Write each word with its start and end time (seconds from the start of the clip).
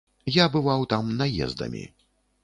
Я 0.35 0.45
бываў 0.53 0.85
там 0.93 1.11
наездамі. 1.19 1.83